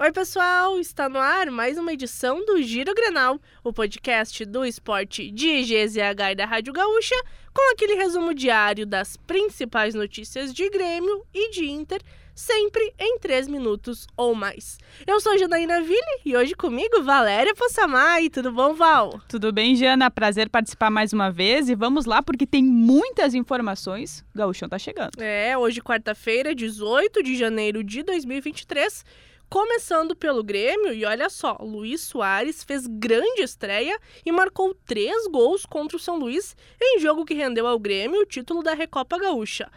Oi, 0.00 0.12
pessoal! 0.12 0.78
Está 0.78 1.08
no 1.08 1.18
ar 1.18 1.50
mais 1.50 1.76
uma 1.76 1.92
edição 1.92 2.46
do 2.46 2.62
Giro 2.62 2.94
Grenal, 2.94 3.40
o 3.64 3.72
podcast 3.72 4.44
do 4.44 4.64
esporte 4.64 5.28
de 5.28 5.60
GZH 5.62 6.30
e 6.30 6.34
da 6.36 6.46
Rádio 6.46 6.72
Gaúcha, 6.72 7.16
com 7.52 7.72
aquele 7.72 7.96
resumo 7.96 8.32
diário 8.32 8.86
das 8.86 9.16
principais 9.16 9.96
notícias 9.96 10.54
de 10.54 10.70
Grêmio 10.70 11.26
e 11.34 11.50
de 11.50 11.68
Inter, 11.68 12.00
sempre 12.32 12.94
em 12.96 13.18
3 13.18 13.48
minutos 13.48 14.06
ou 14.16 14.36
mais. 14.36 14.78
Eu 15.04 15.18
sou 15.18 15.36
Janaína 15.36 15.82
Ville 15.82 16.20
e 16.24 16.36
hoje 16.36 16.54
comigo 16.54 17.02
Valéria 17.02 17.52
Possamay. 17.56 18.30
Tudo 18.30 18.52
bom, 18.52 18.74
Val? 18.74 19.20
Tudo 19.28 19.52
bem, 19.52 19.74
Jana? 19.74 20.08
Prazer 20.12 20.48
participar 20.48 20.90
mais 20.90 21.12
uma 21.12 21.28
vez 21.28 21.68
e 21.68 21.74
vamos 21.74 22.04
lá 22.04 22.22
porque 22.22 22.46
tem 22.46 22.62
muitas 22.62 23.34
informações. 23.34 24.24
O 24.32 24.38
Gaúchão 24.38 24.68
tá 24.68 24.78
chegando. 24.78 25.20
É, 25.20 25.58
hoje 25.58 25.80
quarta-feira, 25.82 26.54
18 26.54 27.20
de 27.20 27.36
janeiro 27.36 27.82
de 27.82 28.04
2023. 28.04 29.04
Começando 29.50 30.14
pelo 30.14 30.44
Grêmio, 30.44 30.92
e 30.92 31.06
olha 31.06 31.30
só, 31.30 31.56
Luiz 31.58 32.02
Soares 32.02 32.62
fez 32.62 32.86
grande 32.86 33.40
estreia 33.40 33.98
e 34.24 34.30
marcou 34.30 34.74
três 34.84 35.26
gols 35.26 35.64
contra 35.64 35.96
o 35.96 36.00
São 36.00 36.18
Luís 36.18 36.54
em 36.78 37.00
jogo 37.00 37.24
que 37.24 37.32
rendeu 37.32 37.66
ao 37.66 37.78
Grêmio 37.78 38.20
o 38.20 38.26
título 38.26 38.62
da 38.62 38.74
Recopa 38.74 39.18
Gaúcha. 39.18 39.70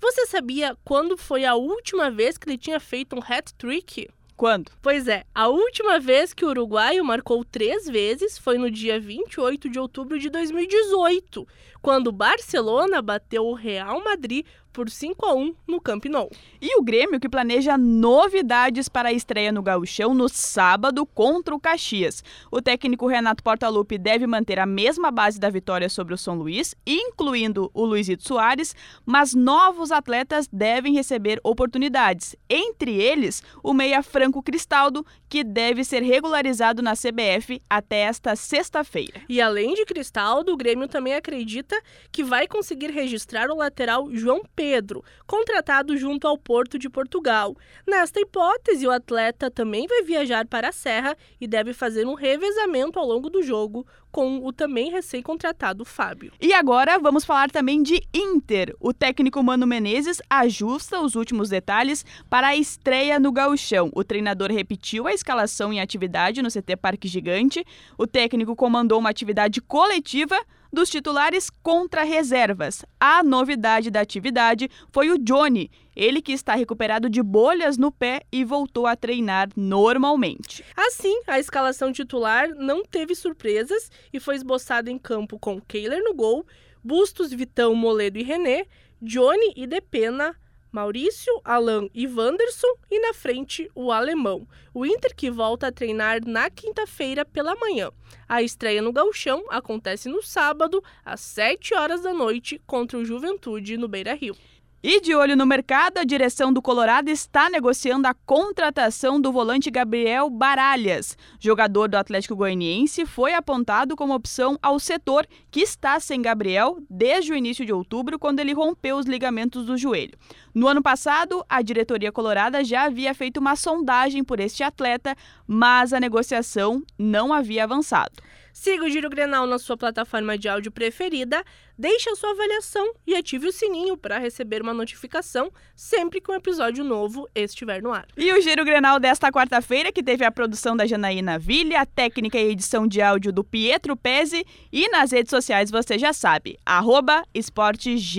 Você 0.00 0.26
sabia 0.26 0.76
quando 0.84 1.16
foi 1.16 1.44
a 1.44 1.56
última 1.56 2.08
vez 2.08 2.38
que 2.38 2.48
ele 2.48 2.56
tinha 2.56 2.78
feito 2.78 3.16
um 3.16 3.20
hat-trick? 3.20 4.08
Quando? 4.36 4.70
Pois 4.80 5.08
é, 5.08 5.24
a 5.34 5.48
última 5.48 5.98
vez 5.98 6.32
que 6.32 6.44
o 6.44 6.50
uruguaio 6.50 7.04
marcou 7.04 7.44
três 7.44 7.86
vezes 7.88 8.38
foi 8.38 8.58
no 8.58 8.70
dia 8.70 9.00
28 9.00 9.68
de 9.68 9.78
outubro 9.80 10.18
de 10.20 10.28
2018, 10.28 11.48
quando 11.82 12.08
o 12.08 12.12
Barcelona 12.12 13.02
bateu 13.02 13.44
o 13.46 13.54
Real 13.54 14.04
Madrid 14.04 14.46
por 14.76 14.90
5 14.90 15.24
a 15.24 15.34
1 15.34 15.54
no 15.66 15.80
Camp 15.80 16.04
Nou. 16.04 16.30
E 16.60 16.78
o 16.78 16.82
Grêmio 16.82 17.18
que 17.18 17.30
planeja 17.30 17.78
novidades 17.78 18.90
para 18.90 19.08
a 19.08 19.12
estreia 19.12 19.50
no 19.50 19.62
Gauchão 19.62 20.12
no 20.12 20.28
sábado 20.28 21.06
contra 21.06 21.54
o 21.54 21.58
Caxias. 21.58 22.22
O 22.52 22.60
técnico 22.60 23.06
Renato 23.06 23.42
Portaluppi 23.42 23.96
deve 23.96 24.26
manter 24.26 24.58
a 24.58 24.66
mesma 24.66 25.10
base 25.10 25.40
da 25.40 25.48
vitória 25.48 25.88
sobre 25.88 26.12
o 26.12 26.18
São 26.18 26.34
Luís, 26.34 26.74
incluindo 26.86 27.70
o 27.72 27.86
Luizito 27.86 28.28
Soares, 28.28 28.76
mas 29.06 29.32
novos 29.32 29.90
atletas 29.90 30.46
devem 30.52 30.92
receber 30.92 31.40
oportunidades. 31.42 32.36
Entre 32.46 33.00
eles, 33.00 33.42
o 33.62 33.72
meia 33.72 34.02
Franco 34.02 34.42
Cristaldo, 34.42 35.06
que 35.26 35.42
deve 35.42 35.84
ser 35.84 36.02
regularizado 36.02 36.82
na 36.82 36.92
CBF 36.92 37.62
até 37.70 38.00
esta 38.00 38.36
sexta-feira. 38.36 39.22
E 39.26 39.40
além 39.40 39.72
de 39.72 39.86
Cristaldo, 39.86 40.52
o 40.52 40.56
Grêmio 40.56 40.86
também 40.86 41.14
acredita 41.14 41.74
que 42.12 42.22
vai 42.22 42.46
conseguir 42.46 42.90
registrar 42.90 43.50
o 43.50 43.56
lateral 43.56 44.10
João 44.12 44.42
Pedro 44.54 44.65
Pedro, 44.66 45.04
contratado 45.28 45.96
junto 45.96 46.26
ao 46.26 46.36
Porto 46.36 46.76
de 46.76 46.90
Portugal. 46.90 47.56
Nesta 47.86 48.18
hipótese, 48.18 48.84
o 48.84 48.90
atleta 48.90 49.48
também 49.48 49.86
vai 49.86 50.02
viajar 50.02 50.44
para 50.44 50.70
a 50.70 50.72
Serra 50.72 51.16
e 51.40 51.46
deve 51.46 51.72
fazer 51.72 52.04
um 52.04 52.14
revezamento 52.14 52.98
ao 52.98 53.06
longo 53.06 53.30
do 53.30 53.44
jogo 53.44 53.86
com 54.10 54.44
o 54.44 54.52
também 54.52 54.90
recém-contratado 54.90 55.84
Fábio. 55.84 56.32
E 56.40 56.52
agora 56.52 56.98
vamos 56.98 57.24
falar 57.24 57.48
também 57.48 57.80
de 57.80 58.02
Inter. 58.12 58.74
O 58.80 58.92
técnico 58.92 59.40
Mano 59.40 59.68
Menezes 59.68 60.20
ajusta 60.28 61.00
os 61.00 61.14
últimos 61.14 61.48
detalhes 61.48 62.04
para 62.28 62.48
a 62.48 62.56
estreia 62.56 63.20
no 63.20 63.30
Gauchão. 63.30 63.88
O 63.94 64.02
treinador 64.02 64.50
repetiu 64.50 65.06
a 65.06 65.12
escalação 65.12 65.72
em 65.72 65.80
atividade 65.80 66.42
no 66.42 66.50
CT 66.50 66.76
Parque 66.76 67.06
Gigante. 67.06 67.64
O 67.96 68.04
técnico 68.04 68.56
comandou 68.56 68.98
uma 68.98 69.10
atividade 69.10 69.60
coletiva 69.60 70.36
dos 70.72 70.90
titulares 70.90 71.50
contra 71.62 72.02
reservas. 72.02 72.84
A 72.98 73.22
novidade 73.22 73.90
da 73.90 74.00
atividade 74.00 74.68
foi 74.90 75.10
o 75.10 75.18
Johnny, 75.18 75.70
ele 75.94 76.20
que 76.20 76.32
está 76.32 76.54
recuperado 76.54 77.08
de 77.08 77.22
bolhas 77.22 77.78
no 77.78 77.90
pé 77.90 78.22
e 78.30 78.44
voltou 78.44 78.86
a 78.86 78.94
treinar 78.94 79.48
normalmente. 79.56 80.64
Assim, 80.76 81.22
a 81.26 81.38
escalação 81.38 81.92
titular 81.92 82.48
não 82.50 82.84
teve 82.84 83.14
surpresas 83.14 83.90
e 84.12 84.20
foi 84.20 84.36
esboçada 84.36 84.90
em 84.90 84.98
campo 84.98 85.38
com 85.38 85.60
Kehler 85.60 86.02
no 86.02 86.14
gol, 86.14 86.46
Bustos, 86.84 87.32
Vitão, 87.32 87.74
Moledo 87.74 88.18
e 88.18 88.22
René, 88.22 88.66
Johnny 89.00 89.52
e 89.56 89.66
Depena, 89.66 90.36
Maurício, 90.76 91.40
Alan 91.42 91.88
e 91.94 92.06
Wanderson 92.06 92.74
e 92.90 93.00
na 93.00 93.14
frente 93.14 93.70
o 93.74 93.90
alemão. 93.90 94.46
O 94.74 94.84
Inter 94.84 95.16
que 95.16 95.30
volta 95.30 95.68
a 95.68 95.72
treinar 95.72 96.20
na 96.26 96.50
quinta-feira 96.50 97.24
pela 97.24 97.54
manhã. 97.54 97.90
A 98.28 98.42
estreia 98.42 98.82
no 98.82 98.92
Gauchão 98.92 99.46
acontece 99.48 100.10
no 100.10 100.22
sábado, 100.22 100.84
às 101.02 101.20
7 101.20 101.72
horas 101.72 102.02
da 102.02 102.12
noite, 102.12 102.60
contra 102.66 102.98
o 102.98 103.06
Juventude 103.06 103.78
no 103.78 103.88
Beira-Rio. 103.88 104.36
E 104.82 105.00
de 105.00 105.14
olho 105.14 105.34
no 105.34 105.46
mercado, 105.46 105.96
a 105.98 106.04
direção 106.04 106.52
do 106.52 106.60
Colorado 106.60 107.08
está 107.08 107.48
negociando 107.48 108.06
a 108.06 108.14
contratação 108.14 109.18
do 109.18 109.32
volante 109.32 109.70
Gabriel 109.70 110.28
Baralhas. 110.28 111.16
Jogador 111.40 111.88
do 111.88 111.96
Atlético 111.96 112.36
Goianiense 112.36 113.06
foi 113.06 113.32
apontado 113.32 113.96
como 113.96 114.14
opção 114.14 114.58
ao 114.62 114.78
setor, 114.78 115.26
que 115.50 115.60
está 115.60 115.98
sem 115.98 116.20
Gabriel 116.20 116.76
desde 116.90 117.32
o 117.32 117.36
início 117.36 117.64
de 117.64 117.72
outubro, 117.72 118.18
quando 118.18 118.38
ele 118.38 118.52
rompeu 118.52 118.96
os 118.96 119.06
ligamentos 119.06 119.64
do 119.64 119.78
joelho. 119.78 120.16
No 120.54 120.68
ano 120.68 120.82
passado, 120.82 121.42
a 121.48 121.62
diretoria 121.62 122.12
colorada 122.12 122.62
já 122.62 122.84
havia 122.84 123.14
feito 123.14 123.38
uma 123.38 123.56
sondagem 123.56 124.22
por 124.22 124.40
este 124.40 124.62
atleta, 124.62 125.16
mas 125.46 125.94
a 125.94 125.98
negociação 125.98 126.82
não 126.98 127.32
havia 127.32 127.64
avançado. 127.64 128.12
Siga 128.58 128.86
o 128.86 128.88
Giro 128.88 129.10
Grenal 129.10 129.46
na 129.46 129.58
sua 129.58 129.76
plataforma 129.76 130.38
de 130.38 130.48
áudio 130.48 130.72
preferida, 130.72 131.44
deixe 131.78 132.08
a 132.08 132.16
sua 132.16 132.30
avaliação 132.30 132.90
e 133.06 133.14
ative 133.14 133.46
o 133.46 133.52
sininho 133.52 133.98
para 133.98 134.16
receber 134.16 134.62
uma 134.62 134.72
notificação 134.72 135.52
sempre 135.74 136.22
que 136.22 136.30
um 136.30 136.34
episódio 136.34 136.82
novo 136.82 137.28
estiver 137.34 137.82
no 137.82 137.92
ar. 137.92 138.06
E 138.16 138.32
o 138.32 138.40
Giro 138.40 138.64
Grenal 138.64 138.98
desta 138.98 139.30
quarta-feira, 139.30 139.92
que 139.92 140.02
teve 140.02 140.24
a 140.24 140.32
produção 140.32 140.74
da 140.74 140.86
Janaína 140.86 141.38
Ville, 141.38 141.76
a 141.76 141.84
técnica 141.84 142.38
e 142.38 142.50
edição 142.50 142.88
de 142.88 143.02
áudio 143.02 143.30
do 143.30 143.44
Pietro 143.44 143.94
Pese 143.94 144.46
e 144.72 144.88
nas 144.88 145.12
redes 145.12 145.28
sociais 145.28 145.70
você 145.70 145.98
já 145.98 146.14
sabe, 146.14 146.58
arroba 146.64 147.26
esportegzh. 147.34 148.16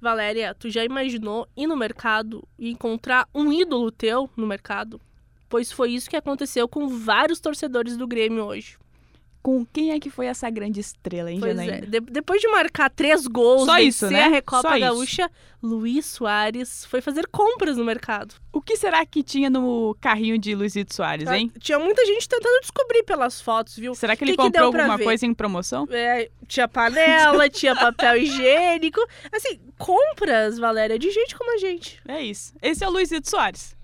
Valéria, 0.00 0.54
tu 0.54 0.70
já 0.70 0.84
imaginou 0.84 1.48
ir 1.56 1.66
no 1.66 1.76
mercado 1.76 2.46
e 2.56 2.70
encontrar 2.70 3.28
um 3.34 3.52
ídolo 3.52 3.90
teu 3.90 4.30
no 4.36 4.46
mercado? 4.46 5.00
Pois 5.48 5.72
foi 5.72 5.92
isso 5.92 6.08
que 6.08 6.16
aconteceu 6.16 6.68
com 6.68 6.88
vários 6.88 7.40
torcedores 7.40 7.96
do 7.96 8.06
Grêmio 8.06 8.44
hoje. 8.44 8.76
Com 9.40 9.64
quem 9.64 9.92
é 9.92 10.00
que 10.00 10.10
foi 10.10 10.26
essa 10.26 10.50
grande 10.50 10.80
estrela, 10.80 11.30
hein, 11.30 11.38
pois? 11.40 11.56
É. 11.58 11.80
De 11.80 12.00
depois 12.00 12.40
de 12.40 12.48
marcar 12.48 12.90
três 12.90 13.26
gols, 13.26 13.66
Só 13.66 13.78
isso, 13.78 14.10
né? 14.10 14.24
a 14.24 14.28
Recopa 14.28 14.68
Só 14.68 14.78
Gaúcha, 14.78 15.22
isso. 15.22 15.30
Luiz 15.62 16.06
Soares 16.06 16.84
foi 16.84 17.00
fazer 17.00 17.26
compras 17.28 17.76
no 17.76 17.84
mercado. 17.84 18.34
O 18.52 18.60
que 18.60 18.76
será 18.76 19.06
que 19.06 19.22
tinha 19.22 19.48
no 19.48 19.96
carrinho 20.00 20.36
de 20.38 20.54
Luizito 20.54 20.92
Soares, 20.92 21.30
hein? 21.30 21.52
Ah, 21.54 21.58
tinha 21.60 21.78
muita 21.78 22.04
gente 22.04 22.28
tentando 22.28 22.60
descobrir 22.60 23.04
pelas 23.04 23.40
fotos, 23.40 23.76
viu? 23.76 23.94
Será 23.94 24.16
que 24.16 24.24
ele 24.24 24.32
que 24.32 24.36
comprou 24.36 24.72
que 24.72 24.78
alguma 24.78 24.98
coisa 24.98 25.24
em 25.24 25.32
promoção? 25.32 25.86
É, 25.90 26.28
tinha 26.46 26.68
panela, 26.68 27.48
tinha 27.48 27.74
papel 27.74 28.16
higiênico. 28.18 29.00
Assim, 29.32 29.60
compras, 29.78 30.58
Valéria, 30.58 30.98
de 30.98 31.10
gente 31.10 31.36
como 31.36 31.54
a 31.54 31.58
gente. 31.58 32.00
É 32.06 32.20
isso. 32.20 32.52
Esse 32.60 32.84
é 32.84 32.88
o 32.88 32.90
Luizito 32.90 33.30
Soares. 33.30 33.77